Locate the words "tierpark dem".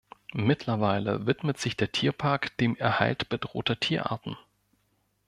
1.91-2.75